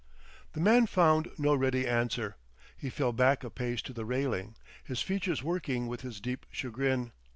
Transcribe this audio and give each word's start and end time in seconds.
The 0.53 0.59
man 0.59 0.87
found 0.87 1.27
no 1.37 1.53
ready 1.53 1.85
answer. 1.87 2.35
He 2.75 2.89
fell 2.89 3.13
back 3.13 3.43
a 3.43 3.51
pace 3.51 3.83
to 3.83 3.93
the 3.93 4.03
railing, 4.03 4.55
his 4.83 5.03
features 5.03 5.43
working 5.43 5.85
with 5.85 6.01
his 6.01 6.19
deep 6.19 6.47
chagrin. 6.49 7.11